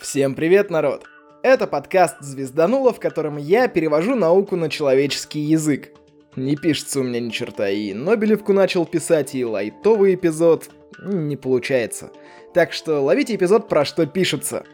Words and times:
Всем 0.00 0.36
привет, 0.36 0.70
народ! 0.70 1.06
Это 1.42 1.66
подкаст 1.66 2.20
«Звездануло», 2.20 2.92
в 2.92 3.00
котором 3.00 3.36
я 3.36 3.66
перевожу 3.66 4.14
науку 4.14 4.54
на 4.54 4.70
человеческий 4.70 5.40
язык. 5.40 5.88
Не 6.36 6.54
пишется 6.54 7.00
у 7.00 7.02
меня 7.02 7.18
ни 7.18 7.30
черта, 7.30 7.68
и 7.68 7.92
Нобелевку 7.92 8.52
начал 8.52 8.86
писать, 8.86 9.34
и 9.34 9.44
лайтовый 9.44 10.14
эпизод 10.14 10.70
не 11.02 11.36
получается. 11.36 12.12
Так 12.54 12.72
что 12.72 13.00
ловите 13.00 13.34
эпизод 13.34 13.68
про 13.68 13.84
что 13.84 14.06
пишется. 14.06 14.64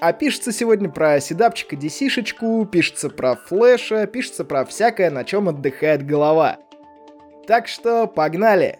А 0.00 0.14
пишется 0.14 0.52
сегодня 0.52 0.88
про 0.88 1.20
седапчика 1.20 1.76
DC-шечку, 1.76 2.64
пишется 2.64 3.10
про 3.10 3.36
флеша, 3.36 4.06
пишется 4.06 4.42
про 4.42 4.64
всякое, 4.64 5.10
на 5.10 5.24
чем 5.24 5.50
отдыхает 5.50 6.06
голова. 6.06 6.58
Так 7.46 7.68
что 7.68 8.06
погнали! 8.06 8.78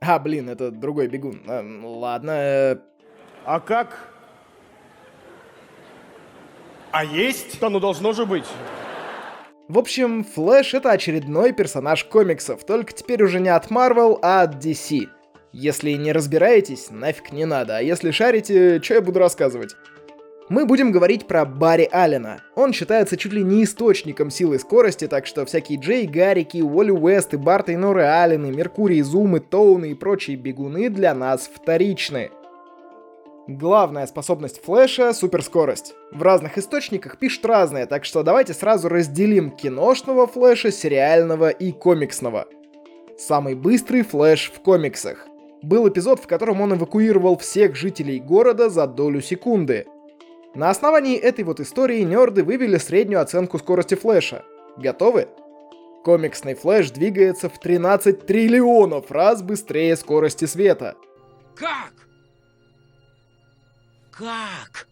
А, 0.00 0.18
блин, 0.18 0.48
это 0.48 0.70
другой 0.70 1.08
бегун. 1.08 1.42
Эм, 1.46 1.84
ладно. 1.84 2.80
А 3.44 3.60
как? 3.60 4.08
А 6.90 7.04
есть? 7.04 7.58
Да 7.60 7.68
ну 7.68 7.80
должно 7.80 8.12
же 8.12 8.24
быть. 8.24 8.46
В 9.68 9.78
общем, 9.78 10.24
Флэш— 10.24 10.74
это 10.74 10.90
очередной 10.90 11.52
персонаж 11.52 12.04
комиксов, 12.04 12.64
только 12.64 12.92
теперь 12.92 13.22
уже 13.22 13.40
не 13.40 13.48
от 13.48 13.70
Marvel, 13.70 14.18
а 14.22 14.42
от 14.42 14.64
DC. 14.64 15.08
Если 15.52 15.92
не 15.92 16.12
разбираетесь, 16.12 16.90
нафиг 16.90 17.32
не 17.32 17.44
надо, 17.44 17.78
а 17.78 17.80
если 17.80 18.10
шарите, 18.10 18.82
что 18.82 18.94
я 18.94 19.00
буду 19.00 19.20
рассказывать? 19.20 19.74
Мы 20.50 20.66
будем 20.66 20.92
говорить 20.92 21.26
про 21.26 21.46
Барри 21.46 21.88
Аллена. 21.90 22.42
Он 22.54 22.74
считается 22.74 23.16
чуть 23.16 23.32
ли 23.32 23.42
не 23.42 23.64
источником 23.64 24.30
силы 24.30 24.58
скорости, 24.58 25.06
так 25.06 25.26
что 25.26 25.46
всякие 25.46 25.80
Джей 25.80 26.06
Гаррики, 26.06 26.58
Уолли 26.58 26.90
Уэст 26.90 27.32
и 27.32 27.38
Барта 27.38 27.72
и 27.72 27.76
Норы 27.76 28.02
Аллены, 28.02 28.50
Меркурий, 28.50 29.00
Зумы, 29.00 29.40
Тоуны 29.40 29.92
и 29.92 29.94
прочие 29.94 30.36
бегуны 30.36 30.90
для 30.90 31.14
нас 31.14 31.50
вторичны. 31.52 32.30
Главная 33.46 34.06
способность 34.06 34.62
Флэша— 34.64 35.12
суперскорость. 35.14 35.94
В 36.12 36.22
разных 36.22 36.56
источниках 36.56 37.18
пишут 37.18 37.44
разное, 37.44 37.86
так 37.86 38.04
что 38.04 38.22
давайте 38.22 38.54
сразу 38.54 38.88
разделим 38.88 39.50
киношного 39.50 40.26
Флэша, 40.26 40.70
сериального 40.72 41.50
и 41.50 41.72
комиксного. 41.72 42.46
Самый 43.18 43.54
быстрый 43.54 44.02
Флэш 44.02 44.50
в 44.54 44.60
комиксах. 44.60 45.26
Был 45.62 45.88
эпизод, 45.88 46.20
в 46.20 46.26
котором 46.26 46.60
он 46.60 46.74
эвакуировал 46.74 47.36
всех 47.38 47.76
жителей 47.76 48.18
города 48.18 48.70
за 48.70 48.86
долю 48.86 49.20
секунды— 49.20 49.86
на 50.54 50.70
основании 50.70 51.18
этой 51.18 51.42
вот 51.42 51.58
истории 51.58 52.02
нерды 52.02 52.44
вывели 52.44 52.76
среднюю 52.76 53.20
оценку 53.20 53.58
скорости 53.58 53.96
флэша. 53.96 54.44
Готовы? 54.76 55.26
Комиксный 56.04 56.54
флэш 56.54 56.92
двигается 56.92 57.48
в 57.48 57.58
13 57.58 58.24
триллионов 58.24 59.10
раз 59.10 59.42
быстрее 59.42 59.96
скорости 59.96 60.44
света. 60.44 60.94
Как? 61.56 61.92
Как? 64.16 64.86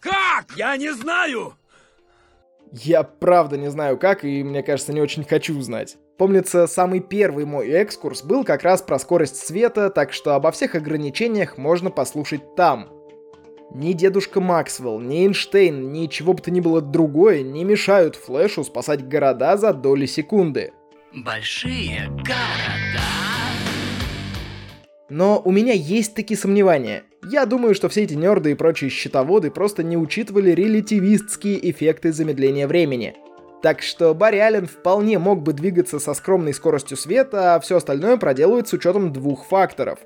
Как? 0.00 0.56
Я 0.56 0.76
не 0.76 0.92
знаю! 0.94 1.54
Я 2.72 3.02
правда 3.02 3.58
не 3.58 3.70
знаю 3.70 3.98
как, 3.98 4.24
и 4.24 4.42
мне 4.42 4.62
кажется, 4.62 4.94
не 4.94 5.02
очень 5.02 5.24
хочу 5.24 5.60
знать. 5.60 5.98
Помнится, 6.16 6.66
самый 6.66 7.00
первый 7.00 7.44
мой 7.44 7.68
экскурс 7.68 8.22
был 8.22 8.44
как 8.44 8.62
раз 8.62 8.80
про 8.80 8.98
скорость 8.98 9.36
света, 9.36 9.90
так 9.90 10.14
что 10.14 10.34
обо 10.34 10.50
всех 10.52 10.74
ограничениях 10.74 11.58
можно 11.58 11.90
послушать 11.90 12.54
там. 12.54 12.88
Ни 13.74 13.92
дедушка 13.92 14.40
Максвелл, 14.40 15.00
ни 15.00 15.24
Эйнштейн, 15.26 15.92
ни 15.92 16.06
чего 16.06 16.32
бы 16.32 16.40
то 16.40 16.50
ни 16.50 16.60
было 16.60 16.80
другое 16.80 17.42
не 17.42 17.64
мешают 17.64 18.16
Флэшу 18.16 18.64
спасать 18.64 19.06
города 19.06 19.56
за 19.58 19.74
доли 19.74 20.06
секунды. 20.06 20.72
Большие 21.12 22.08
города. 22.08 23.21
Но 25.12 25.42
у 25.44 25.50
меня 25.50 25.74
есть 25.74 26.14
такие 26.14 26.38
сомнения. 26.38 27.02
Я 27.30 27.44
думаю, 27.44 27.74
что 27.74 27.90
все 27.90 28.04
эти 28.04 28.14
нерды 28.14 28.52
и 28.52 28.54
прочие 28.54 28.88
счетоводы 28.88 29.50
просто 29.50 29.82
не 29.82 29.98
учитывали 29.98 30.52
релятивистские 30.52 31.70
эффекты 31.70 32.14
замедления 32.14 32.66
времени. 32.66 33.14
Так 33.62 33.82
что 33.82 34.14
Барри 34.14 34.38
Аллен 34.38 34.66
вполне 34.66 35.18
мог 35.18 35.42
бы 35.42 35.52
двигаться 35.52 35.98
со 35.98 36.14
скромной 36.14 36.54
скоростью 36.54 36.96
света, 36.96 37.54
а 37.54 37.60
все 37.60 37.76
остальное 37.76 38.16
проделывает 38.16 38.68
с 38.68 38.72
учетом 38.72 39.12
двух 39.12 39.44
факторов. 39.44 39.98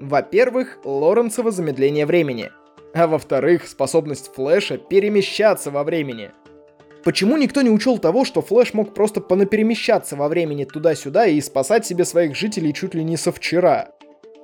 Во-первых, 0.00 0.78
Лоренцево 0.82 1.50
замедление 1.50 2.06
времени. 2.06 2.50
А 2.94 3.06
во-вторых, 3.06 3.68
способность 3.68 4.30
Флэша 4.34 4.78
перемещаться 4.78 5.70
во 5.70 5.84
времени. 5.84 6.30
Почему 7.04 7.36
никто 7.36 7.60
не 7.60 7.68
учел 7.68 7.98
того, 7.98 8.24
что 8.24 8.40
Флэш 8.40 8.72
мог 8.72 8.94
просто 8.94 9.20
понаперемещаться 9.20 10.16
во 10.16 10.26
времени 10.28 10.64
туда-сюда 10.64 11.26
и 11.26 11.38
спасать 11.42 11.84
себе 11.84 12.06
своих 12.06 12.34
жителей 12.34 12.72
чуть 12.72 12.94
ли 12.94 13.04
не 13.04 13.18
со 13.18 13.30
вчера? 13.30 13.90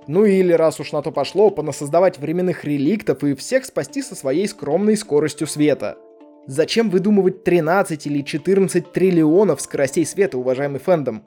Ну 0.06 0.24
или, 0.24 0.52
раз 0.52 0.80
уж 0.80 0.92
на 0.92 1.02
то 1.02 1.10
пошло, 1.10 1.50
понасоздавать 1.50 2.18
временных 2.18 2.64
реликтов 2.64 3.24
и 3.24 3.34
всех 3.34 3.64
спасти 3.64 4.02
со 4.02 4.14
своей 4.14 4.46
скромной 4.46 4.96
скоростью 4.96 5.46
света. 5.46 5.96
Зачем 6.46 6.90
выдумывать 6.90 7.42
13 7.42 8.06
или 8.06 8.20
14 8.22 8.92
триллионов 8.92 9.62
скоростей 9.62 10.04
света, 10.04 10.36
уважаемый 10.36 10.78
фэндом? 10.78 11.24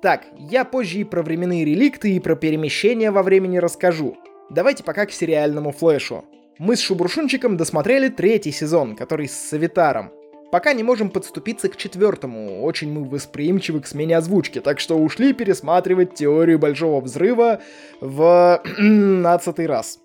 Так, 0.00 0.26
я 0.38 0.64
позже 0.64 1.00
и 1.00 1.04
про 1.04 1.22
временные 1.22 1.64
реликты, 1.64 2.12
и 2.12 2.20
про 2.20 2.36
перемещения 2.36 3.10
во 3.10 3.24
времени 3.24 3.58
расскажу. 3.58 4.16
Давайте 4.50 4.84
пока 4.84 5.06
к 5.06 5.10
сериальному 5.10 5.72
флэшу. 5.72 6.24
Мы 6.58 6.76
с 6.76 6.80
Шубуршунчиком 6.80 7.56
досмотрели 7.56 8.08
третий 8.08 8.52
сезон, 8.52 8.94
который 8.94 9.28
с 9.28 9.32
Савитаром. 9.32 10.12
Пока 10.50 10.72
не 10.72 10.82
можем 10.82 11.10
подступиться 11.10 11.68
к 11.68 11.76
четвертому, 11.76 12.62
очень 12.62 12.92
мы 12.92 13.04
восприимчивы 13.08 13.80
к 13.80 13.86
смене 13.86 14.16
озвучки, 14.16 14.60
так 14.60 14.78
что 14.78 14.96
ушли 14.96 15.32
пересматривать 15.32 16.14
теорию 16.14 16.58
Большого 16.58 17.00
Взрыва 17.00 17.60
в 18.00 18.62
15 18.76 19.58
раз. 19.66 19.98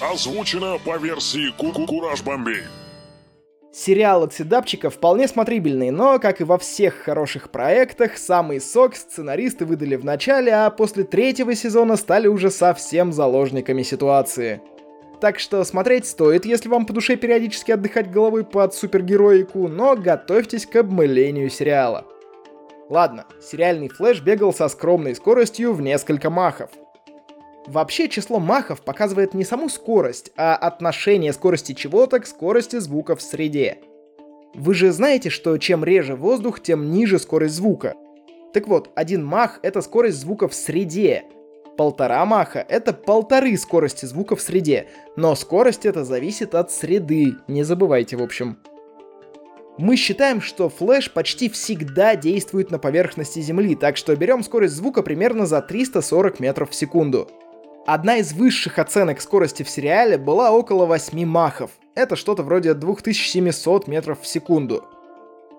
Озвучено 0.00 0.78
по 0.84 0.96
версии 0.96 1.52
Куку 1.58 1.86
Кураж 1.86 2.22
Бомбей. 2.22 2.62
Сериал 3.72 4.24
от 4.24 4.34
седапчика 4.34 4.90
вполне 4.90 5.28
смотрибельный, 5.28 5.90
но, 5.90 6.18
как 6.18 6.40
и 6.40 6.44
во 6.44 6.58
всех 6.58 6.94
хороших 6.94 7.50
проектах, 7.50 8.18
самый 8.18 8.60
сок 8.60 8.96
сценаристы 8.96 9.64
выдали 9.64 9.94
в 9.94 10.04
начале, 10.04 10.52
а 10.52 10.70
после 10.70 11.04
третьего 11.04 11.54
сезона 11.54 11.96
стали 11.96 12.26
уже 12.26 12.50
совсем 12.50 13.12
заложниками 13.12 13.82
ситуации. 13.82 14.60
Так 15.20 15.38
что 15.38 15.62
смотреть 15.64 16.06
стоит, 16.06 16.46
если 16.46 16.68
вам 16.68 16.86
по 16.86 16.94
душе 16.94 17.16
периодически 17.16 17.72
отдыхать 17.72 18.10
головой 18.10 18.44
под 18.44 18.74
супергероику, 18.74 19.68
но 19.68 19.94
готовьтесь 19.94 20.64
к 20.64 20.76
обмылению 20.76 21.50
сериала. 21.50 22.06
Ладно, 22.88 23.26
сериальный 23.40 23.88
флэш 23.88 24.22
бегал 24.22 24.54
со 24.54 24.68
скромной 24.68 25.14
скоростью 25.14 25.74
в 25.74 25.82
несколько 25.82 26.30
махов. 26.30 26.70
Вообще 27.66 28.08
число 28.08 28.40
махов 28.40 28.80
показывает 28.80 29.34
не 29.34 29.44
саму 29.44 29.68
скорость, 29.68 30.32
а 30.36 30.56
отношение 30.56 31.34
скорости 31.34 31.74
чего-то 31.74 32.18
к 32.18 32.26
скорости 32.26 32.78
звука 32.78 33.14
в 33.14 33.20
среде. 33.20 33.78
Вы 34.54 34.74
же 34.74 34.90
знаете, 34.90 35.28
что 35.28 35.56
чем 35.58 35.84
реже 35.84 36.16
воздух, 36.16 36.60
тем 36.60 36.90
ниже 36.90 37.18
скорость 37.18 37.54
звука. 37.54 37.94
Так 38.54 38.66
вот, 38.66 38.90
один 38.96 39.24
мах— 39.24 39.60
это 39.62 39.82
скорость 39.82 40.18
звука 40.18 40.48
в 40.48 40.54
среде. 40.54 41.24
Полтора 41.76 42.24
маха— 42.24 42.64
это 42.68 42.92
полторы 42.92 43.56
скорости 43.56 44.04
звука 44.06 44.36
в 44.36 44.40
среде. 44.40 44.88
Но 45.16 45.34
скорость 45.34 45.86
это 45.86 46.04
зависит 46.04 46.54
от 46.54 46.70
среды, 46.70 47.34
не 47.48 47.62
забывайте 47.62 48.16
в 48.16 48.22
общем. 48.22 48.58
Мы 49.78 49.96
считаем, 49.96 50.42
что 50.42 50.68
флэш 50.68 51.10
почти 51.10 51.48
всегда 51.48 52.14
действует 52.14 52.70
на 52.70 52.78
поверхности 52.78 53.40
Земли, 53.40 53.74
так 53.74 53.96
что 53.96 54.14
берем 54.14 54.42
скорость 54.42 54.74
звука 54.74 55.02
примерно 55.02 55.46
за 55.46 55.62
340 55.62 56.38
метров 56.38 56.70
в 56.70 56.74
секунду. 56.74 57.30
Одна 57.86 58.18
из 58.18 58.34
высших 58.34 58.78
оценок 58.78 59.22
скорости 59.22 59.62
в 59.62 59.70
сериале 59.70 60.18
была 60.18 60.52
около 60.52 60.84
8 60.84 61.24
махов. 61.24 61.70
Это 61.94 62.14
что-то 62.14 62.42
вроде 62.42 62.74
2700 62.74 63.88
метров 63.88 64.20
в 64.20 64.26
секунду. 64.26 64.84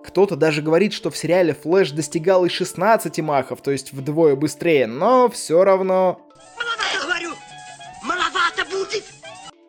Кто-то 0.04 0.36
даже 0.36 0.62
говорит, 0.62 0.92
что 0.92 1.10
в 1.10 1.16
сериале 1.16 1.54
Флэш 1.54 1.92
достигал 1.92 2.44
и 2.44 2.48
16 2.48 3.18
махов, 3.20 3.62
то 3.62 3.70
есть 3.70 3.92
вдвое 3.92 4.36
быстрее, 4.36 4.86
но 4.86 5.28
все 5.28 5.64
равно... 5.64 6.20
Маловато, 6.56 7.06
говорю! 7.06 7.30
Маловато 8.02 8.64
будет! 8.70 9.04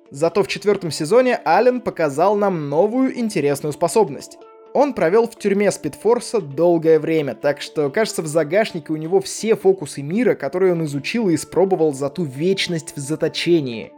Зато 0.09 0.43
в 0.43 0.47
четвертом 0.47 0.91
сезоне 0.91 1.39
Ален 1.45 1.81
показал 1.81 2.35
нам 2.35 2.69
новую 2.69 3.17
интересную 3.17 3.73
способность. 3.73 4.37
Он 4.73 4.93
провел 4.93 5.27
в 5.27 5.37
тюрьме 5.37 5.71
Спидфорса 5.71 6.41
долгое 6.41 6.99
время, 6.99 7.35
так 7.35 7.61
что, 7.61 7.91
кажется, 7.91 8.23
в 8.23 8.27
загашнике 8.27 8.91
у 8.91 8.95
него 8.95 9.21
все 9.21 9.55
фокусы 9.55 10.01
мира, 10.01 10.33
которые 10.33 10.71
он 10.71 10.83
изучил 10.85 11.29
и 11.29 11.35
испробовал 11.35 11.93
за 11.93 12.09
ту 12.09 12.23
вечность 12.23 12.95
в 12.95 12.99
заточении. 12.99 13.93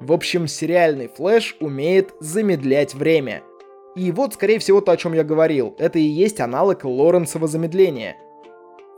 В 0.00 0.12
общем, 0.12 0.48
сериальный 0.48 1.08
Флэш 1.08 1.56
умеет 1.60 2.14
замедлять 2.18 2.94
время. 2.94 3.42
И 3.98 4.12
вот, 4.12 4.34
скорее 4.34 4.60
всего, 4.60 4.80
то, 4.80 4.92
о 4.92 4.96
чем 4.96 5.12
я 5.12 5.24
говорил. 5.24 5.74
Это 5.76 5.98
и 5.98 6.02
есть 6.02 6.38
аналог 6.38 6.84
Лоренцева 6.84 7.48
замедления. 7.48 8.16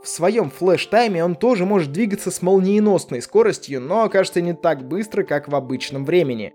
В 0.03 0.07
своем 0.07 0.51
флэш-тайме 0.51 1.25
он 1.25 1.35
тоже 1.35 1.65
может 1.65 1.91
двигаться 1.91 2.29
с 2.29 2.43
молниеносной 2.43 3.23
скоростью, 3.23 3.81
но 3.81 4.03
окажется 4.03 4.41
не 4.41 4.53
так 4.53 4.87
быстро, 4.87 5.23
как 5.23 5.47
в 5.47 5.55
обычном 5.55 6.05
времени. 6.05 6.53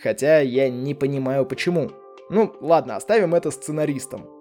Хотя 0.00 0.38
я 0.38 0.70
не 0.70 0.94
понимаю 0.94 1.44
почему. 1.44 1.90
Ну, 2.30 2.54
ладно, 2.60 2.94
оставим 2.94 3.34
это 3.34 3.50
сценаристам. 3.50 4.37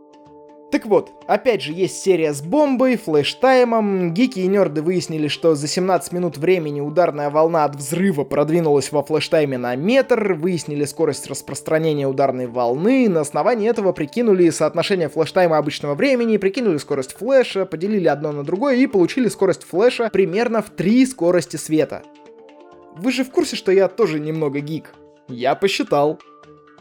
Так 0.69 0.85
вот, 0.85 1.11
опять 1.27 1.61
же, 1.61 1.71
есть 1.71 2.01
серия 2.01 2.33
с 2.33 2.41
бомбой, 2.41 2.97
флеш-таймом. 2.97 4.13
Гики 4.13 4.39
и 4.39 4.47
нерды 4.47 4.81
выяснили, 4.81 5.29
что 5.29 5.55
за 5.55 5.65
17 5.65 6.11
минут 6.11 6.37
времени 6.37 6.81
ударная 6.81 7.29
волна 7.29 7.63
от 7.63 7.77
взрыва 7.77 8.25
продвинулась 8.25 8.91
во 8.91 9.01
флеш-тайме 9.01 9.57
на 9.57 9.77
метр, 9.77 10.33
выяснили 10.33 10.83
скорость 10.83 11.27
распространения 11.27 12.05
ударной 12.05 12.47
волны, 12.47 13.07
на 13.07 13.21
основании 13.21 13.69
этого 13.69 13.93
прикинули 13.93 14.49
соотношение 14.49 15.07
флеш-тайма 15.07 15.57
обычного 15.57 15.95
времени, 15.95 16.35
прикинули 16.35 16.77
скорость 16.77 17.13
флеша, 17.17 17.65
поделили 17.65 18.09
одно 18.09 18.33
на 18.33 18.43
другое 18.43 18.75
и 18.75 18.87
получили 18.87 19.29
скорость 19.29 19.63
флеша 19.63 20.09
примерно 20.11 20.61
в 20.61 20.69
3 20.69 21.05
скорости 21.05 21.55
света. 21.55 22.03
Вы 22.97 23.13
же 23.13 23.23
в 23.23 23.31
курсе, 23.31 23.55
что 23.55 23.71
я 23.71 23.87
тоже 23.87 24.19
немного 24.19 24.59
гик? 24.59 24.93
Я 25.29 25.55
посчитал. 25.55 26.19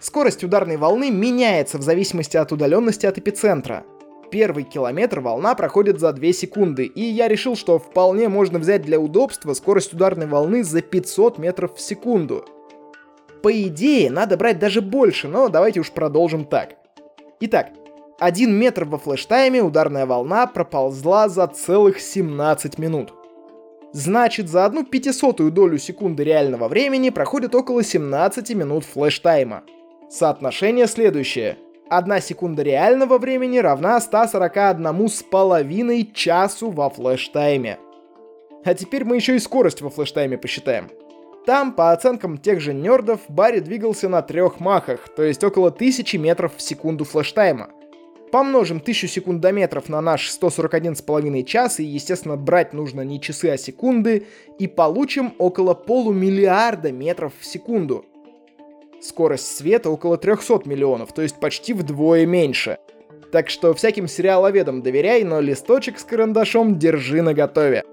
Скорость 0.06 0.44
ударной 0.44 0.76
волны 0.76 1.10
меняется 1.10 1.78
в 1.78 1.82
зависимости 1.82 2.36
от 2.36 2.52
удаленности 2.52 3.06
от 3.06 3.18
эпицентра. 3.18 3.82
Первый 4.30 4.62
километр 4.62 5.18
волна 5.18 5.56
проходит 5.56 5.98
за 5.98 6.12
2 6.12 6.32
секунды, 6.32 6.84
и 6.84 7.02
я 7.02 7.26
решил, 7.26 7.56
что 7.56 7.80
вполне 7.80 8.28
можно 8.28 8.60
взять 8.60 8.82
для 8.82 9.00
удобства 9.00 9.52
скорость 9.52 9.94
ударной 9.94 10.28
волны 10.28 10.62
за 10.62 10.80
500 10.80 11.38
метров 11.38 11.74
в 11.74 11.80
секунду. 11.80 12.44
По 13.42 13.50
идее, 13.50 14.08
надо 14.12 14.36
брать 14.36 14.60
даже 14.60 14.80
больше, 14.80 15.26
но 15.26 15.48
давайте 15.48 15.80
уж 15.80 15.90
продолжим 15.90 16.44
так. 16.44 16.76
Итак, 17.40 17.70
1 18.20 18.56
метр 18.56 18.84
во 18.84 18.98
флеш-тайме 18.98 19.60
ударная 19.60 20.06
волна 20.06 20.46
проползла 20.46 21.28
за 21.28 21.48
целых 21.48 21.98
17 21.98 22.78
минут. 22.78 23.12
Значит, 23.92 24.48
за 24.48 24.66
одну 24.66 24.84
пятисотую 24.84 25.50
долю 25.50 25.78
секунды 25.78 26.22
реального 26.22 26.68
времени 26.68 27.10
проходит 27.10 27.56
около 27.56 27.82
17 27.82 28.54
минут 28.54 28.84
флеш-тайма. 28.84 29.64
Соотношение 30.08 30.86
следующее. 30.86 31.58
Одна 31.88 32.20
секунда 32.20 32.62
реального 32.62 33.18
времени 33.18 33.58
равна 33.58 34.00
141 34.00 35.08
с 35.08 35.24
половиной 35.24 36.08
часу 36.14 36.70
во 36.70 36.88
флеш-тайме. 36.90 37.78
А 38.64 38.74
теперь 38.74 39.04
мы 39.04 39.16
еще 39.16 39.34
и 39.34 39.40
скорость 39.40 39.80
во 39.80 39.90
флеш-тайме 39.90 40.38
посчитаем. 40.38 40.90
Там, 41.44 41.72
по 41.72 41.90
оценкам 41.90 42.38
тех 42.38 42.60
же 42.60 42.72
нердов, 42.72 43.20
Барри 43.28 43.58
двигался 43.58 44.08
на 44.08 44.22
трех 44.22 44.60
махах, 44.60 45.08
то 45.08 45.24
есть 45.24 45.42
около 45.42 45.68
1000 45.68 46.18
метров 46.18 46.56
в 46.56 46.62
секунду 46.62 47.04
флеш-тайма. 47.04 47.70
Помножим 48.30 48.78
1000 48.78 49.08
секундометров 49.08 49.88
на 49.88 50.00
наш 50.00 50.30
141,5 50.30 51.42
час, 51.44 51.80
и, 51.80 51.84
естественно, 51.84 52.36
брать 52.36 52.72
нужно 52.72 53.00
не 53.00 53.20
часы, 53.20 53.46
а 53.46 53.56
секунды, 53.56 54.26
и 54.60 54.68
получим 54.68 55.34
около 55.38 55.74
полумиллиарда 55.74 56.92
метров 56.92 57.32
в 57.40 57.44
секунду. 57.44 58.04
Скорость 59.00 59.56
света 59.56 59.90
около 59.90 60.16
300 60.16 60.62
миллионов, 60.64 61.12
то 61.12 61.22
есть 61.22 61.38
почти 61.38 61.72
вдвое 61.72 62.26
меньше. 62.26 62.78
Так 63.32 63.50
что 63.50 63.74
всяким 63.74 64.08
сериаловедам 64.08 64.82
доверяй, 64.82 65.24
но 65.24 65.40
листочек 65.40 65.98
с 65.98 66.04
карандашом 66.04 66.78
держи 66.78 67.22
наготове. 67.22 67.84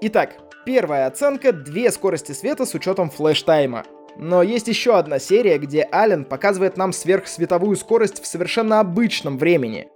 Итак, 0.00 0.36
первая 0.64 1.06
оценка— 1.06 1.52
две 1.52 1.90
скорости 1.90 2.32
света 2.32 2.66
с 2.66 2.74
учетом 2.74 3.10
флеш-тайма. 3.10 3.84
Но 4.16 4.42
есть 4.42 4.68
еще 4.68 4.96
одна 4.96 5.18
серия, 5.18 5.58
где 5.58 5.88
Ален 5.92 6.24
показывает 6.24 6.76
нам 6.76 6.92
сверхсветовую 6.92 7.76
скорость 7.76 8.22
в 8.22 8.26
совершенно 8.26 8.80
обычном 8.80 9.38
времени. 9.38 9.88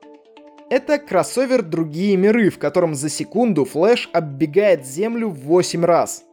Это 0.70 0.98
кроссовер 0.98 1.62
«Другие 1.62 2.16
миры», 2.16 2.48
в 2.48 2.58
котором 2.58 2.94
за 2.94 3.10
секунду 3.10 3.64
Флэш 3.64 4.08
оббегает 4.12 4.86
Землю 4.86 5.28
в 5.28 5.40
8 5.40 5.84
раз. 5.84 6.24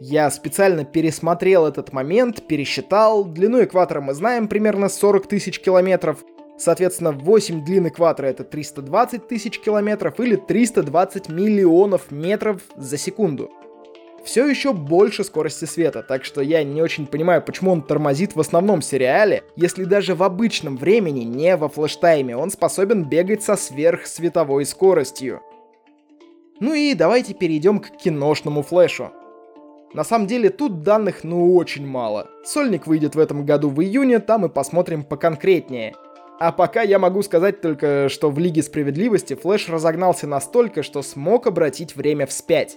Я 0.00 0.28
специально 0.30 0.84
пересмотрел 0.84 1.66
этот 1.66 1.92
момент, 1.92 2.46
пересчитал. 2.46 3.24
Длину 3.24 3.62
экватора 3.62 4.00
мы 4.00 4.14
знаем 4.14 4.48
примерно 4.48 4.88
40 4.88 5.28
тысяч 5.28 5.60
километров. 5.60 6.24
Соответственно, 6.58 7.12
8 7.12 7.64
длин 7.64 7.88
экватора 7.88 8.26
это 8.26 8.44
320 8.44 9.28
тысяч 9.28 9.60
километров 9.60 10.18
или 10.20 10.36
320 10.36 11.28
миллионов 11.28 12.10
метров 12.10 12.62
за 12.76 12.96
секунду. 12.96 13.50
Все 14.24 14.46
еще 14.46 14.72
больше 14.72 15.22
скорости 15.22 15.66
света, 15.66 16.02
так 16.02 16.24
что 16.24 16.40
я 16.40 16.64
не 16.64 16.80
очень 16.80 17.06
понимаю, 17.06 17.42
почему 17.42 17.72
он 17.72 17.82
тормозит 17.82 18.34
в 18.34 18.40
основном 18.40 18.80
сериале, 18.80 19.44
если 19.54 19.84
даже 19.84 20.14
в 20.14 20.22
обычном 20.22 20.78
времени, 20.78 21.24
не 21.24 21.56
во 21.56 21.68
флеш-тайме, 21.68 22.34
он 22.34 22.50
способен 22.50 23.04
бегать 23.04 23.42
со 23.42 23.54
сверхсветовой 23.54 24.64
скоростью. 24.64 25.42
Ну 26.58 26.72
и 26.72 26.94
давайте 26.94 27.34
перейдем 27.34 27.80
к 27.80 27.90
киношному 27.98 28.62
флешу. 28.62 29.10
На 29.94 30.02
самом 30.02 30.26
деле 30.26 30.50
тут 30.50 30.82
данных 30.82 31.22
ну 31.22 31.54
очень 31.54 31.86
мало. 31.86 32.28
Сольник 32.44 32.88
выйдет 32.88 33.14
в 33.14 33.18
этом 33.18 33.46
году 33.46 33.70
в 33.70 33.80
июне, 33.80 34.18
там 34.18 34.44
и 34.44 34.48
посмотрим 34.48 35.04
поконкретнее. 35.04 35.94
А 36.40 36.50
пока 36.50 36.82
я 36.82 36.98
могу 36.98 37.22
сказать 37.22 37.60
только, 37.60 38.08
что 38.08 38.28
в 38.30 38.38
Лиге 38.40 38.64
Справедливости 38.64 39.34
Флэш 39.34 39.68
разогнался 39.68 40.26
настолько, 40.26 40.82
что 40.82 41.00
смог 41.02 41.46
обратить 41.46 41.94
время 41.94 42.26
вспять. 42.26 42.76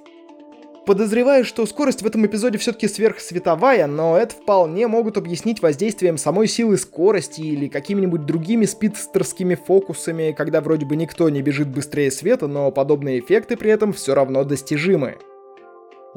Подозреваю, 0.85 1.43
что 1.43 1.65
скорость 1.65 2.03
в 2.03 2.05
этом 2.05 2.23
эпизоде 2.27 2.59
все-таки 2.59 2.87
сверхсветовая, 2.87 3.87
но 3.87 4.15
это 4.15 4.35
вполне 4.35 4.87
могут 4.87 5.17
объяснить 5.17 5.61
воздействием 5.61 6.17
самой 6.19 6.47
силы 6.47 6.77
скорости 6.77 7.41
или 7.41 7.67
какими-нибудь 7.67 8.25
другими 8.25 8.65
спидстерскими 8.65 9.55
фокусами, 9.55 10.33
когда 10.37 10.61
вроде 10.61 10.85
бы 10.85 10.95
никто 10.95 11.27
не 11.29 11.41
бежит 11.41 11.67
быстрее 11.67 12.11
света, 12.11 12.47
но 12.47 12.71
подобные 12.71 13.19
эффекты 13.19 13.57
при 13.57 13.71
этом 13.71 13.91
все 13.91 14.13
равно 14.13 14.43
достижимы. 14.43 15.17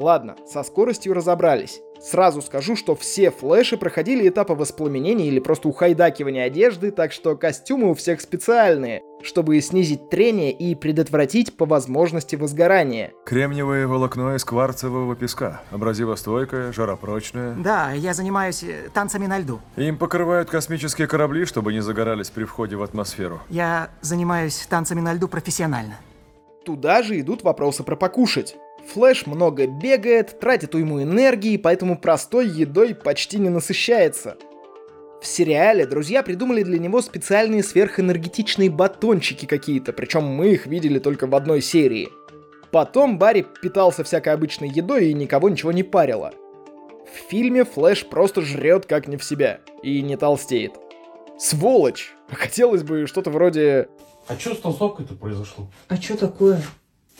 Ладно, 0.01 0.35
со 0.47 0.63
скоростью 0.63 1.13
разобрались. 1.13 1.79
Сразу 2.01 2.41
скажу, 2.41 2.75
что 2.75 2.95
все 2.95 3.29
флеши 3.29 3.77
проходили 3.77 4.27
этапы 4.27 4.55
воспламенения 4.55 5.27
или 5.27 5.37
просто 5.37 5.67
ухайдакивания 5.67 6.43
одежды, 6.43 6.89
так 6.89 7.11
что 7.11 7.35
костюмы 7.35 7.91
у 7.91 7.93
всех 7.93 8.19
специальные, 8.19 9.03
чтобы 9.21 9.61
снизить 9.61 10.09
трение 10.09 10.51
и 10.51 10.73
предотвратить 10.73 11.55
по 11.55 11.67
возможности 11.67 12.35
возгорание. 12.35 13.13
Кремниевое 13.25 13.85
волокно 13.85 14.35
из 14.35 14.43
кварцевого 14.43 15.15
песка. 15.15 15.61
Абразивостойкое, 15.69 16.71
жаропрочное. 16.71 17.53
Да, 17.53 17.91
я 17.91 18.15
занимаюсь 18.15 18.63
э, 18.63 18.89
танцами 18.91 19.27
на 19.27 19.37
льду. 19.37 19.59
Им 19.77 19.99
покрывают 19.99 20.49
космические 20.49 21.07
корабли, 21.07 21.45
чтобы 21.45 21.73
не 21.73 21.81
загорались 21.81 22.31
при 22.31 22.45
входе 22.45 22.75
в 22.75 22.81
атмосферу. 22.81 23.39
Я 23.49 23.89
занимаюсь 24.01 24.65
танцами 24.67 25.01
на 25.01 25.13
льду 25.13 25.27
профессионально. 25.27 25.97
Туда 26.65 27.01
же 27.01 27.19
идут 27.19 27.43
вопросы 27.43 27.83
про 27.83 27.95
покушать. 27.95 28.55
Флэш 28.87 29.25
много 29.25 29.67
бегает, 29.67 30.39
тратит 30.39 30.75
уйму 30.75 31.01
энергии, 31.01 31.57
поэтому 31.57 31.97
простой 31.97 32.47
едой 32.47 32.95
почти 32.95 33.37
не 33.37 33.49
насыщается. 33.49 34.37
В 35.21 35.27
сериале 35.27 35.85
друзья 35.85 36.23
придумали 36.23 36.63
для 36.63 36.79
него 36.79 36.99
специальные 37.01 37.63
сверхэнергетичные 37.63 38.71
батончики 38.71 39.45
какие-то, 39.45 39.93
причем 39.93 40.23
мы 40.23 40.49
их 40.49 40.65
видели 40.65 40.97
только 40.97 41.27
в 41.27 41.35
одной 41.35 41.61
серии. 41.61 42.09
Потом 42.71 43.19
Барри 43.19 43.45
питался 43.61 44.03
всякой 44.03 44.33
обычной 44.33 44.69
едой 44.69 45.09
и 45.09 45.13
никого 45.13 45.49
ничего 45.49 45.71
не 45.71 45.83
парило. 45.83 46.33
В 47.05 47.29
фильме 47.29 47.65
Флэш 47.65 48.05
просто 48.07 48.41
жрет 48.41 48.85
как 48.85 49.07
не 49.07 49.17
в 49.17 49.23
себя 49.23 49.59
и 49.83 50.01
не 50.01 50.17
толстеет. 50.17 50.73
Сволочь! 51.37 52.13
Хотелось 52.29 52.83
бы 52.83 53.05
что-то 53.07 53.29
вроде... 53.29 53.89
А 54.27 54.37
что 54.37 54.55
с 54.55 54.59
толстовкой-то 54.59 55.15
произошло? 55.15 55.69
А 55.87 55.97
что 55.97 56.17
такое? 56.17 56.61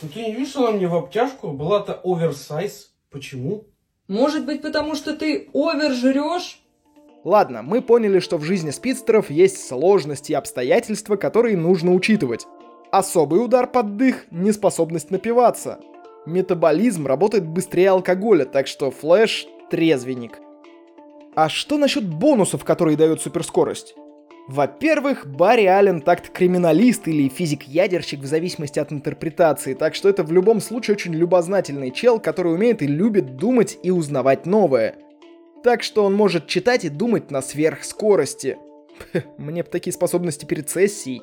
Ну 0.01 0.10
ты 0.10 0.24
не 0.24 0.34
видишь, 0.34 0.55
она 0.55 0.72
мне 0.72 0.88
в 0.88 0.96
обтяжку? 0.96 1.51
Была-то 1.51 2.00
оверсайз. 2.03 2.93
Почему? 3.12 3.65
Может 4.08 4.46
быть, 4.46 4.62
потому 4.62 4.96
что 4.96 5.15
ты 5.15 5.50
овер 5.53 5.93
жрешь? 5.93 6.62
Ладно, 7.24 7.62
мы 7.62 7.81
поняли, 7.81 8.20
что 8.20 8.38
в 8.38 8.43
жизни 8.43 8.72
спидстеров 8.72 9.29
есть 9.29 9.67
сложности 9.67 10.31
и 10.31 10.36
обстоятельства, 10.36 11.17
которые 11.17 11.55
нужно 11.55 11.93
учитывать. 11.93 12.48
Особый 12.91 13.43
удар 13.43 13.67
под 13.67 13.96
дых– 13.96 14.25
неспособность 14.31 15.12
напиваться. 15.12 15.79
Метаболизм 16.25 17.05
работает 17.05 17.46
быстрее 17.46 17.91
алкоголя, 17.91 18.46
так 18.46 18.67
что 18.67 18.89
Флэш– 18.89 19.48
трезвенник. 19.70 20.39
А 21.36 21.48
что 21.48 21.77
насчет 21.77 22.05
бонусов, 22.05 22.65
которые 22.65 22.98
дает 22.98 23.22
суперскорость? 23.22 23.96
Во-первых, 24.48 25.27
Барри 25.27 25.65
Аллен 25.65 26.01
так-то 26.01 26.29
криминалист 26.29 27.07
или 27.07 27.29
физик-ядерщик 27.29 28.19
в 28.19 28.25
зависимости 28.25 28.79
от 28.79 28.91
интерпретации, 28.91 29.74
так 29.74 29.95
что 29.95 30.10
это 30.10 30.24
в 30.24 30.31
любом 30.31 30.60
случае 30.60 30.95
очень 30.95 31.13
любознательный 31.13 31.91
чел, 31.91 32.19
который 32.19 32.53
умеет 32.53 32.81
и 32.81 32.88
любит 32.88 33.38
думать 33.38 33.77
и 33.83 33.91
узнавать 33.91 34.45
новое. 34.45 34.95
Так 35.63 35.83
что 35.83 36.03
он 36.03 36.15
может 36.15 36.48
читать 36.48 36.86
и 36.86 36.89
думать 36.89 37.29
на 37.29 37.41
сверхскорости. 37.41 38.57
Мне 39.38 39.63
бы 39.63 39.69
такие 39.69 39.93
способности 39.93 40.45
перед 40.45 40.69
сессией. 40.69 41.21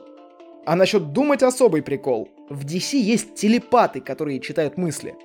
А 0.64 0.76
насчет 0.76 1.12
думать 1.12 1.42
особый 1.42 1.82
прикол. 1.82 2.28
В 2.48 2.64
DC 2.64 2.96
есть 2.98 3.34
телепаты, 3.34 4.00
которые 4.00 4.40
читают 4.40 4.76
мысли. 4.76 5.16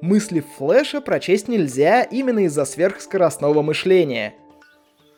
Мысли 0.00 0.44
Флэша 0.56 1.00
прочесть 1.00 1.48
нельзя 1.48 2.02
именно 2.02 2.40
из-за 2.46 2.64
сверхскоростного 2.64 3.62
мышления. 3.62 4.34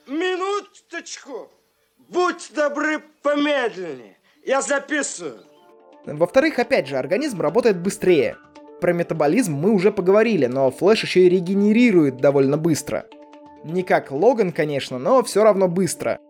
Минуточку! 0.07 1.51
Будьте 2.09 2.53
добры 2.55 3.01
помедленнее. 3.23 4.17
Я 4.45 4.63
записываю. 4.63 5.39
Во-вторых, 6.05 6.59
опять 6.61 6.87
же, 6.87 6.97
организм 6.97 7.41
работает 7.41 7.79
быстрее. 7.79 8.37
Про 8.81 8.93
метаболизм 8.93 9.55
мы 9.55 9.73
уже 9.73 9.91
поговорили, 9.91 10.47
но 10.47 10.71
Флэш 10.71 11.03
еще 11.03 11.27
и 11.27 11.29
регенерирует 11.29 12.19
довольно 12.19 12.57
быстро. 12.57 13.07
Не 13.65 13.83
как 13.83 14.13
Логан, 14.13 14.53
конечно, 14.53 14.99
но 14.99 15.25
все 15.25 15.43
равно 15.43 15.67
быстро. 15.67 16.21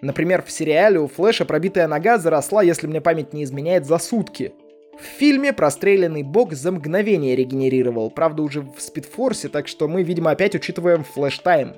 Например, 0.00 0.42
в 0.42 0.50
сериале 0.50 1.00
у 1.00 1.08
Флэша 1.08 1.44
пробитая 1.44 1.86
нога 1.86 2.16
заросла, 2.16 2.62
если 2.62 2.86
мне 2.86 3.02
память 3.02 3.34
не 3.34 3.44
изменяет, 3.44 3.84
за 3.84 3.98
сутки. 3.98 4.54
В 4.98 5.02
фильме 5.02 5.52
простреленный 5.52 6.22
бок 6.22 6.54
за 6.54 6.72
мгновение 6.72 7.36
регенерировал, 7.36 8.10
правда 8.10 8.42
уже 8.42 8.62
в 8.62 8.80
спидфорсе, 8.80 9.48
так 9.48 9.68
что 9.68 9.88
мы, 9.88 10.02
видимо, 10.02 10.30
опять 10.30 10.54
учитываем 10.54 11.04
флэш-тайм. 11.04 11.76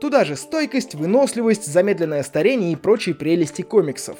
Туда 0.00 0.24
же 0.24 0.36
стойкость, 0.36 0.94
выносливость, 0.94 1.66
замедленное 1.66 2.22
старение 2.22 2.72
и 2.72 2.76
прочие 2.76 3.14
прелести 3.14 3.62
комиксов. 3.62 4.18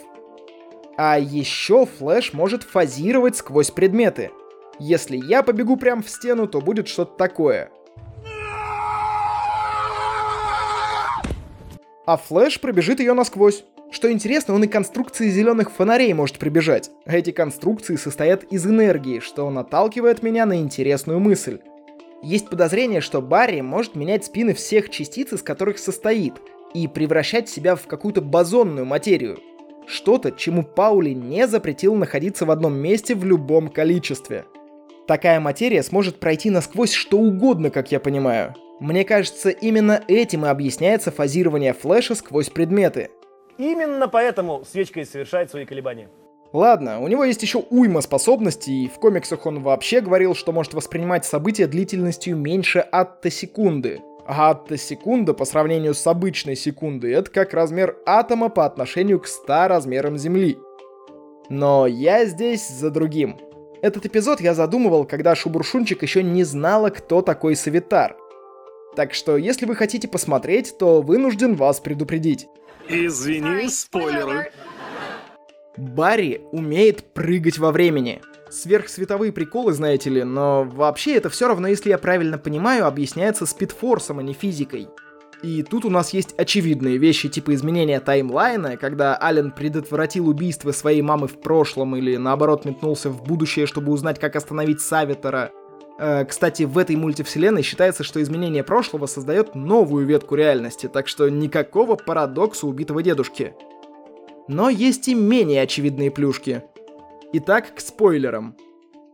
А 0.97 1.18
еще 1.18 1.85
Флэш 1.85 2.33
может 2.33 2.62
фазировать 2.62 3.37
сквозь 3.37 3.71
предметы. 3.71 4.30
Если 4.78 5.16
я 5.16 5.42
побегу 5.42 5.76
прямо 5.76 6.02
в 6.02 6.09
стену, 6.09 6.47
то 6.47 6.61
будет 6.61 6.88
что-то 6.88 7.16
такое. 7.16 7.71
А 12.06 12.16
Флэш 12.16 12.61
пробежит 12.61 13.00
ее 13.00 13.12
насквозь. 13.12 13.64
Что 13.90 14.11
интересно, 14.11 14.54
он 14.54 14.64
и 14.64 14.68
конструкции 14.68 15.28
зеленых 15.28 15.71
фонарей 15.71 16.12
может 16.14 16.38
прибежать. 16.38 16.90
Эти 17.04 17.30
конструкции 17.30 17.97
состоят 17.97 18.45
из 18.45 18.66
энергии, 18.66 19.21
что 19.21 19.49
наталкивает 19.50 20.23
меня 20.23 20.47
на 20.47 20.56
интересную 20.56 21.21
мысль. 21.21 21.61
Есть 22.23 22.49
подозрение, 22.49 23.00
что 23.00 23.20
Барри 23.20 23.61
может 23.61 23.94
менять 23.94 24.25
спины 24.25 24.54
всех 24.54 24.90
частиц, 24.90 25.32
из 25.32 25.42
которых 25.42 25.78
состоит, 25.78 26.35
и 26.75 26.88
превращать 26.88 27.49
себя 27.49 27.76
в 27.76 27.87
какую-то 27.87 28.20
бозонную 28.20 28.87
материю. 28.87 29.38
Что-то, 29.87 30.32
чему 30.32 30.62
Паули 30.62 31.11
не 31.11 31.46
запретил 31.46 31.94
находиться 31.94 32.44
в 32.44 32.50
одном 32.50 32.75
месте 32.75 33.14
в 33.14 33.25
любом 33.25 33.68
количестве. 33.68 34.44
Такая 35.06 35.38
материя 35.38 35.82
сможет 35.85 36.18
пройти 36.18 36.50
насквозь 36.50 36.92
что 36.92 37.18
угодно, 37.18 37.70
как 37.70 37.92
я 37.92 38.00
понимаю. 38.00 38.54
Мне 38.80 39.04
кажется, 39.04 39.50
именно 39.50 40.02
этим 40.08 40.44
и 40.44 40.49
объясняется 40.49 41.12
фазирование 41.12 41.73
флеша 41.73 42.14
сквозь 42.14 42.50
предметы. 42.50 43.11
Именно 43.56 44.08
поэтому 44.08 44.64
свечка 44.64 45.00
и 45.00 45.04
совершает 45.04 45.50
свои 45.50 45.64
колебания. 45.64 46.11
Ладно, 46.56 47.02
у 47.02 47.08
него 47.08 47.22
есть 47.22 47.42
еще 47.42 47.62
уйма 47.68 48.00
способностей, 48.00 48.84
и 48.84 48.88
в 48.88 48.94
комиксах 48.94 49.44
он 49.44 49.62
вообще 49.62 50.00
говорил, 50.00 50.34
что 50.34 50.52
может 50.52 50.72
воспринимать 50.72 51.26
события 51.26 51.66
длительностью 51.66 52.34
меньше 52.34 52.78
атта 52.78 53.28
секунды. 53.28 54.00
А 54.26 54.52
атта 54.52 54.78
секунда 54.78 55.34
по 55.34 55.44
сравнению 55.44 55.92
с 55.92 56.06
обычной 56.06 56.56
секундой 56.56 57.12
это 57.12 57.30
как 57.30 57.52
размер 57.52 57.98
атома 58.06 58.48
по 58.48 58.64
отношению 58.64 59.20
к 59.20 59.26
100 59.26 59.68
размерам 59.68 60.16
Земли. 60.16 60.56
Но 61.50 61.86
я 61.86 62.25
здесь 62.25 62.66
за 62.66 62.90
другим. 62.90 63.36
Этот 63.82 64.06
эпизод 64.06 64.40
я 64.40 64.54
задумывал, 64.54 65.04
когда 65.04 65.34
Шубуршунчик 65.34 66.02
еще 66.02 66.22
не 66.22 66.42
знала, 66.42 66.88
кто 66.88 67.20
такой 67.20 67.54
Савитар. 67.54 68.16
Так 68.96 69.12
что, 69.12 69.36
если 69.36 69.66
вы 69.66 69.76
хотите 69.76 70.08
посмотреть, 70.08 70.78
то 70.78 71.02
вынужден 71.02 71.54
вас 71.54 71.80
предупредить. 71.80 72.48
Извини, 72.88 73.68
спойлеры. 73.68 74.52
Барри 75.76 76.42
умеет 76.52 77.04
прыгать 77.12 77.59
во 77.59 77.73
времени. 77.73 78.21
Сверхсветовые 78.50 79.33
приколы, 79.33 79.73
знаете 79.73 80.11
ли, 80.11 80.23
но 80.23 80.64
вообще 80.64 81.16
это 81.16 81.28
все 81.28 81.49
равно, 81.49 81.68
если 81.68 81.90
я 81.90 81.99
правильно 81.99 82.38
понимаю, 82.38 82.87
объясняется 82.87 83.45
спидфорсом, 83.45 84.21
а 84.21 84.23
не 84.23 84.33
физикой. 84.33 84.88
И 85.42 85.62
тут 85.62 85.85
у 85.85 85.90
нас 85.90 86.12
есть 86.14 86.35
очевидные 86.38 86.97
вещи 86.97 87.28
типа 87.28 87.54
изменения 87.54 88.00
таймлайна, 88.00 88.76
когда 88.76 89.21
Ален 89.21 89.50
предотвратил 89.50 90.28
убийство 90.28 90.73
своей 90.73 91.02
мамы 91.02 91.28
в 91.28 91.40
прошлом 91.40 91.95
или 91.97 92.16
наоборот 92.16 92.64
метнулся 92.64 93.11
в 93.11 93.23
будущее, 93.23 93.66
чтобы 93.66 93.92
узнать, 93.92 94.18
как 94.18 94.35
остановить 94.35 94.80
Савитера. 94.80 95.50
Э, 95.99 96.25
кстати, 96.25 96.62
в 96.62 96.78
этой 96.78 96.97
мультивселенной 96.97 97.62
считается, 97.62 98.02
что 98.02 98.23
изменение 98.23 98.64
прошлого 98.64 99.06
создает 99.06 99.54
новую 99.54 100.06
ветку 100.06 100.37
реальности, 100.37 100.88
так 100.88 101.06
что 101.06 101.28
никакого 101.28 101.97
парадокса 101.97 102.66
убитого 102.66 103.02
дедушки. 103.02 103.54
Но 104.48 104.68
есть 104.68 105.08
и 105.08 105.14
менее 105.14 105.62
очевидные 105.62 106.10
плюшки. 106.10 106.62
Итак, 107.32 107.74
к 107.74 107.80
спойлерам. 107.80 108.56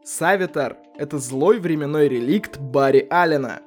Савитар— 0.04 0.76
это 0.98 1.18
злой 1.18 1.58
временной 1.58 2.08
реликт 2.08 2.58
Барри 2.58 3.06
Аллена. 3.08 3.60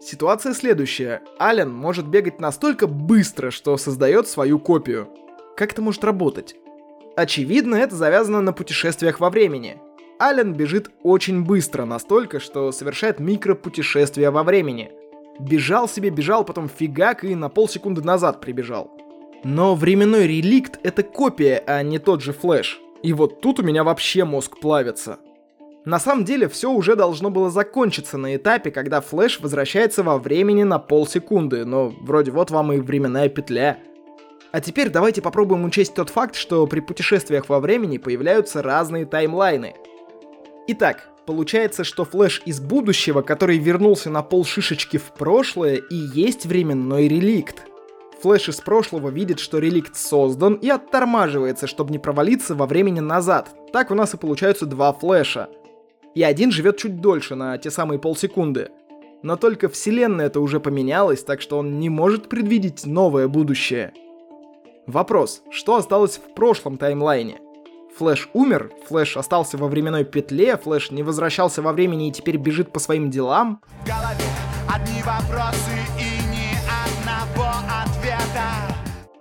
Ситуация 0.00 0.54
следующая. 0.54 1.22
Аллен 1.38 1.72
может 1.72 2.08
бегать 2.08 2.40
настолько 2.40 2.86
быстро, 2.86 3.50
что 3.50 3.76
создает 3.76 4.26
свою 4.26 4.58
копию. 4.58 5.08
Как 5.56 5.72
это 5.72 5.82
может 5.82 6.02
работать? 6.04 6.56
Очевидно, 7.16 7.76
это 7.76 7.94
завязано 7.94 8.40
на 8.40 8.52
путешествиях 8.52 9.20
во 9.20 9.30
времени. 9.30 9.80
Аллен 10.18 10.52
бежит 10.52 10.90
очень 11.02 11.44
быстро, 11.44 11.84
настолько, 11.84 12.40
что 12.40 12.72
совершает 12.72 13.20
микропутешествия 13.20 14.30
во 14.30 14.42
времени. 14.42 14.90
Бежал 15.38 15.88
себе, 15.88 16.10
бежал, 16.10 16.44
потом 16.44 16.68
фигак 16.68 17.24
и 17.24 17.34
на 17.34 17.48
полсекунды 17.48 18.02
назад 18.02 18.40
прибежал. 18.40 18.90
Но 19.44 19.74
временной 19.74 20.26
реликт— 20.26 20.80
это 20.82 21.02
копия, 21.02 21.62
а 21.66 21.82
не 21.82 21.98
тот 21.98 22.22
же 22.22 22.32
флэш. 22.32 22.80
И 23.02 23.12
вот 23.12 23.42
тут 23.42 23.60
у 23.60 23.62
меня 23.62 23.84
вообще 23.84 24.24
мозг 24.24 24.58
плавится. 24.58 25.18
На 25.84 25.98
самом 25.98 26.24
деле 26.24 26.48
все 26.48 26.70
уже 26.70 26.96
должно 26.96 27.28
было 27.28 27.50
закончиться 27.50 28.16
на 28.16 28.36
этапе, 28.36 28.70
когда 28.70 29.02
флэш 29.02 29.40
возвращается 29.40 30.02
во 30.02 30.16
времени 30.16 30.62
на 30.62 30.78
полсекунды, 30.78 31.66
но 31.66 31.88
вроде 31.88 32.30
вот 32.30 32.50
вам 32.50 32.72
и 32.72 32.78
временная 32.78 33.28
петля. 33.28 33.78
А 34.50 34.62
теперь 34.62 34.88
давайте 34.88 35.20
попробуем 35.20 35.66
учесть 35.66 35.94
тот 35.94 36.08
факт, 36.08 36.36
что 36.36 36.66
при 36.66 36.80
путешествиях 36.80 37.50
во 37.50 37.60
времени 37.60 37.98
появляются 37.98 38.62
разные 38.62 39.04
таймлайны. 39.04 39.74
Итак, 40.68 41.10
получается, 41.26 41.84
что 41.84 42.06
флэш 42.06 42.40
из 42.46 42.60
будущего, 42.60 43.20
который 43.20 43.58
вернулся 43.58 44.08
на 44.08 44.22
пол 44.22 44.46
шишечки 44.46 44.96
в 44.96 45.12
прошлое, 45.12 45.74
и 45.74 45.94
есть 45.94 46.46
временной 46.46 47.08
реликт. 47.08 47.66
Флэш 48.24 48.48
из 48.48 48.60
прошлого 48.62 49.10
видит, 49.10 49.38
что 49.38 49.58
реликт 49.58 49.96
создан 49.96 50.54
и 50.54 50.70
оттормаживается, 50.70 51.66
чтобы 51.66 51.92
не 51.92 51.98
провалиться 51.98 52.54
во 52.54 52.64
времени 52.64 53.00
назад. 53.00 53.50
Так 53.70 53.90
у 53.90 53.94
нас 53.94 54.14
и 54.14 54.16
получаются 54.16 54.64
два 54.64 54.94
флэша. 54.94 55.50
И 56.14 56.22
один 56.22 56.50
живет 56.50 56.78
чуть 56.78 57.02
дольше, 57.02 57.34
на 57.34 57.58
те 57.58 57.70
самые 57.70 57.98
полсекунды. 57.98 58.70
Но 59.22 59.36
только 59.36 59.68
вселенная 59.68 60.28
это 60.28 60.40
уже 60.40 60.58
поменялась, 60.58 61.22
так 61.22 61.42
что 61.42 61.58
он 61.58 61.78
не 61.78 61.90
может 61.90 62.30
предвидеть 62.30 62.86
новое 62.86 63.28
будущее. 63.28 63.92
Вопрос, 64.86 65.42
что 65.50 65.76
осталось 65.76 66.16
в 66.16 66.32
прошлом 66.32 66.78
таймлайне? 66.78 67.40
Флэш 67.98 68.30
умер, 68.32 68.72
Флэш 68.88 69.18
остался 69.18 69.58
во 69.58 69.68
временной 69.68 70.04
петле, 70.04 70.56
Флэш 70.56 70.92
не 70.92 71.02
возвращался 71.02 71.60
во 71.60 71.74
времени 71.74 72.08
и 72.08 72.12
теперь 72.12 72.38
бежит 72.38 72.72
по 72.72 72.78
своим 72.78 73.10
делам? 73.10 73.60
В 73.82 73.86
голове 73.86 74.24
одни 74.66 75.02
вопросы 75.02 75.93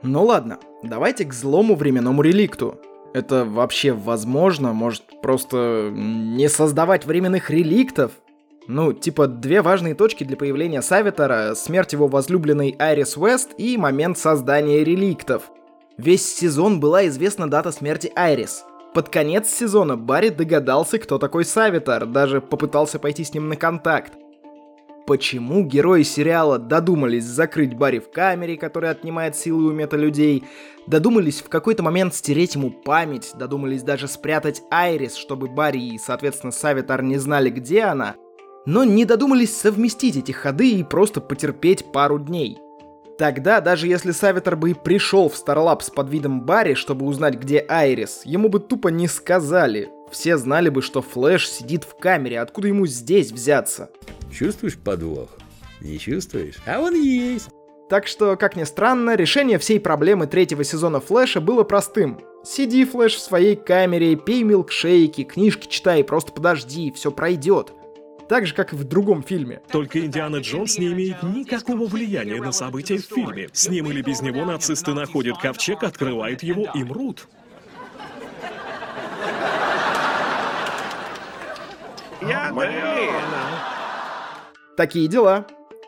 Ну 0.04 0.26
ладно, 0.26 0.60
давайте 0.84 1.24
к 1.24 1.34
злому 1.34 1.76
временному 1.76 2.22
реликту. 2.22 2.78
Это 3.14 3.46
вообще 3.46 3.94
возможно? 3.94 4.74
Может, 4.74 5.22
просто 5.22 5.92
не 5.94 6.50
создавать 6.50 7.06
временных 7.06 7.50
реликтов? 7.50 8.12
Ну, 8.68 8.92
типа, 8.92 9.28
две 9.28 9.62
важные 9.62 9.96
точки 9.96 10.26
для 10.26 10.36
появления 10.36 10.82
Савитара, 10.82 11.56
смерть 11.56 11.94
его 11.94 12.08
возлюбленной 12.08 12.76
Айрис 12.80 13.16
Уэст 13.16 13.52
и 13.58 13.78
момент 13.78 14.18
создания 14.18 14.84
реликтов. 14.84 15.44
Весь 15.98 16.36
сезон 16.36 16.82
была 16.82 17.08
известна 17.08 17.50
дата 17.50 17.72
смерти 17.72 18.12
Айрис. 18.16 18.66
Под 18.94 19.08
конец 19.08 19.48
сезона 19.50 19.96
Барри 19.96 20.30
догадался, 20.30 21.00
кто 21.00 21.18
такой 21.18 21.46
Савитар, 21.46 22.06
даже 22.06 22.42
попытался 22.42 23.00
пойти 23.00 23.24
с 23.24 23.34
ним 23.34 23.48
на 23.48 23.56
контакт. 23.56 24.14
Почему 25.06 25.66
герои 25.66 26.04
сериала 26.04 26.58
додумались 26.58 27.26
закрыть 27.26 27.76
Барри 27.76 28.00
в 28.00 28.10
камере, 28.10 28.56
которая 28.56 28.92
отнимает 28.92 29.36
силы 29.36 29.66
у 29.66 29.72
мета-людей, 29.74 30.46
додумались 30.88 31.42
в 31.42 31.50
какой-то 31.50 31.84
момент 31.84 32.16
стереть 32.16 32.56
ему 32.56 32.72
память, 32.72 33.32
додумались 33.36 33.84
даже 33.84 34.08
спрятать 34.08 34.62
Айрис, 34.72 35.16
чтобы 35.16 35.50
Барри 35.50 35.80
и, 35.80 35.98
соответственно, 35.98 36.54
Савитар 36.54 37.04
не 37.04 37.18
знали, 37.18 37.50
где 37.50 37.82
она, 37.82 38.16
но 38.66 38.86
не 38.86 39.04
додумались 39.04 39.56
совместить 39.56 40.16
эти 40.16 40.32
ходы 40.32 40.72
и 40.72 40.84
просто 40.84 41.20
потерпеть 41.20 41.92
пару 41.92 42.18
дней. 42.18 42.58
Тогда, 43.18 43.60
даже 43.60 43.88
если 43.88 44.12
Савитар 44.12 44.56
бы 44.56 44.72
и 44.72 44.74
пришел 44.74 45.28
в 45.28 45.36
Старлапс 45.36 45.90
под 45.90 46.10
видом 46.10 46.42
Барри, 46.42 46.76
чтобы 46.76 47.06
узнать, 47.06 47.36
где 47.36 47.64
Айрис, 47.68 48.22
ему 48.24 48.48
бы 48.48 48.60
тупо 48.60 48.88
не 48.88 49.08
сказали. 49.08 49.90
Все 50.12 50.38
знали 50.38 50.70
бы, 50.70 50.82
что 50.82 51.02
Флэш 51.02 51.50
сидит 51.50 51.84
в 51.84 51.96
камере, 51.96 52.40
откуда 52.40 52.70
ему 52.70 52.88
здесь 52.88 53.32
взяться. 53.32 53.90
Чувствуешь 54.34 54.78
подвох? 54.78 55.30
Не 55.80 56.00
чувствуешь? 56.00 56.56
А 56.66 56.80
он 56.80 56.96
есть. 56.96 57.50
Так 57.90 58.08
что, 58.08 58.36
как 58.36 58.56
ни 58.56 58.64
странно, 58.64 59.16
решение 59.16 59.60
всей 59.60 59.80
проблемы 59.80 60.26
третьего 60.26 60.64
сезона 60.64 61.00
Флэша 61.00 61.40
было 61.40 61.64
простым. 61.64 62.20
Сиди, 62.44 62.84
Флэш, 62.86 63.16
в 63.16 63.20
своей 63.20 63.56
камере, 63.56 64.16
пей 64.16 64.44
милкшейки, 64.44 65.24
книжки 65.24 65.68
читай, 65.68 66.04
просто 66.04 66.32
подожди, 66.32 66.92
все 66.92 67.12
пройдет. 67.12 67.74
Так 68.28 68.48
же, 68.48 68.56
как 68.56 68.74
и 68.74 68.76
в 68.76 68.84
другом 68.86 69.22
фильме. 69.22 69.62
Только 69.72 70.00
Индиана 70.00 70.38
Джонс 70.38 70.80
не 70.80 70.88
имеет 70.88 71.22
никакого 71.22 71.86
влияния 71.86 72.42
на 72.42 72.52
события 72.52 72.98
в 72.98 73.02
фильме. 73.02 73.50
С 73.54 73.70
ним 73.70 73.92
или 73.92 74.02
без 74.02 74.22
него 74.22 74.46
нацисты 74.46 74.94
находят 74.94 75.38
ковчег, 75.38 75.84
открывают 75.84 76.42
его 76.42 76.68
и 76.74 76.84
мрут. 76.84 77.28
Я 82.22 82.52
Такие 84.76 85.08
дела. 85.08 85.46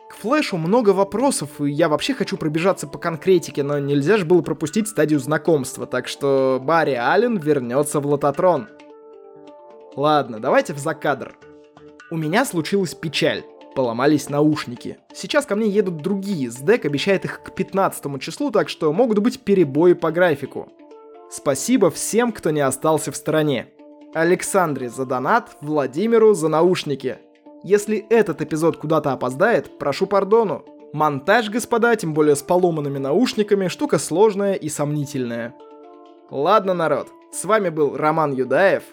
К 0.08 0.14
Флэшу 0.14 0.56
много 0.56 0.90
вопросов, 0.90 1.60
и 1.60 1.70
я 1.70 1.88
вообще 1.88 2.14
хочу 2.14 2.36
пробежаться 2.36 2.86
по 2.86 2.98
конкретике, 2.98 3.64
но 3.64 3.78
нельзя 3.80 4.16
же 4.16 4.24
было 4.24 4.40
пропустить 4.40 4.86
стадию 4.86 5.18
знакомства, 5.18 5.86
так 5.86 6.06
что 6.06 6.60
Барри 6.62 6.92
Аллен 6.92 7.38
вернется 7.38 7.98
в 7.98 8.06
Лототрон. 8.06 8.68
Ладно, 9.96 10.38
давайте 10.38 10.74
в 10.74 10.78
закадр. 10.78 11.36
У 12.10 12.16
меня 12.16 12.44
случилась 12.44 12.94
печаль. 12.94 13.42
Поломались 13.74 14.30
наушники. 14.30 14.98
Сейчас 15.12 15.44
ко 15.44 15.56
мне 15.56 15.68
едут 15.68 15.98
другие, 15.98 16.50
СДЭК 16.50 16.86
обещает 16.86 17.24
их 17.24 17.42
к 17.42 17.54
15 17.54 18.20
числу, 18.22 18.50
так 18.50 18.68
что 18.68 18.92
могут 18.92 19.18
быть 19.18 19.40
перебои 19.40 19.92
по 19.94 20.12
графику. 20.12 20.72
Спасибо 21.30 21.90
всем, 21.90 22.32
кто 22.32 22.50
не 22.52 22.60
остался 22.60 23.10
в 23.10 23.16
стороне. 23.16 23.66
Александре 24.14 24.88
за 24.88 25.04
донат, 25.04 25.56
Владимиру 25.60 26.32
за 26.32 26.48
наушники. 26.48 27.18
Если 27.62 28.06
этот 28.10 28.42
эпизод 28.42 28.76
куда-то 28.76 29.12
опоздает, 29.12 29.78
прошу 29.78 30.06
пардону. 30.06 30.64
Монтаж, 30.92 31.50
господа, 31.50 31.96
тем 31.96 32.14
более 32.14 32.36
с 32.36 32.42
поломанными 32.42 32.98
наушниками, 32.98 33.68
штука 33.68 33.98
сложная 33.98 34.54
и 34.54 34.68
сомнительная. 34.68 35.54
Ладно, 36.30 36.74
народ, 36.74 37.08
с 37.32 37.44
вами 37.44 37.68
был 37.68 37.96
Роман 37.96 38.32
Юдаев. 38.32 38.84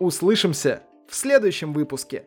Услышимся 0.00 0.82
в 1.08 1.14
следующем 1.14 1.72
выпуске. 1.72 2.26